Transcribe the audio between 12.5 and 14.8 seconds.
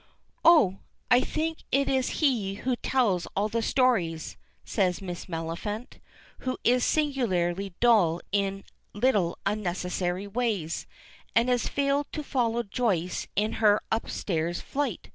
Joyce in her upstairs